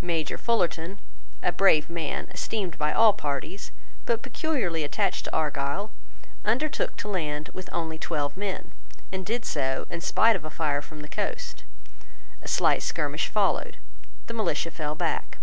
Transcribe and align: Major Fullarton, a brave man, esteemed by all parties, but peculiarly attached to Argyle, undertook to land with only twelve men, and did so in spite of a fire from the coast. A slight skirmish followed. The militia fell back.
Major 0.00 0.36
Fullarton, 0.36 0.98
a 1.44 1.52
brave 1.52 1.88
man, 1.88 2.26
esteemed 2.32 2.76
by 2.76 2.92
all 2.92 3.12
parties, 3.12 3.70
but 4.04 4.20
peculiarly 4.20 4.82
attached 4.82 5.26
to 5.26 5.32
Argyle, 5.32 5.92
undertook 6.44 6.96
to 6.96 7.06
land 7.08 7.50
with 7.54 7.68
only 7.70 7.96
twelve 7.96 8.36
men, 8.36 8.72
and 9.12 9.24
did 9.24 9.44
so 9.44 9.86
in 9.88 10.00
spite 10.00 10.34
of 10.34 10.44
a 10.44 10.50
fire 10.50 10.82
from 10.82 11.02
the 11.02 11.08
coast. 11.08 11.62
A 12.42 12.48
slight 12.48 12.82
skirmish 12.82 13.28
followed. 13.28 13.76
The 14.26 14.34
militia 14.34 14.72
fell 14.72 14.96
back. 14.96 15.38